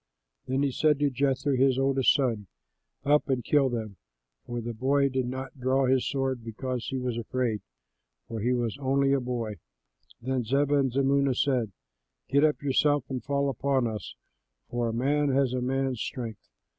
[0.47, 2.47] Then he said to Jether, his oldest son,
[3.05, 3.97] "Up and kill them."
[4.47, 7.61] But the boy did not draw his sword, because he was afraid,
[8.27, 9.57] for he was only a boy.
[10.19, 11.71] Then Zebah and Zalmunna said,
[12.29, 14.15] "Get up yourself and fall upon us;
[14.71, 16.49] for a man has a man's strength!"